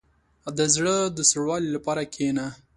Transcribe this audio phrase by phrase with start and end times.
[0.57, 2.47] •د زړه د سوړوالي لپاره کښېنه.